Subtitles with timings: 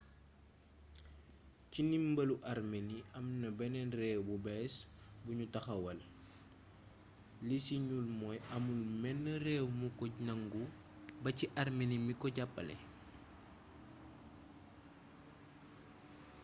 [1.71, 4.73] ci ndimbalu armenie amna beneen réew bu bees
[5.23, 5.99] buñu taxawal
[7.47, 10.63] li ci ñuul mooy amul menn réew mu ko nangu
[11.23, 12.75] ba ci armenie mi ko jàppale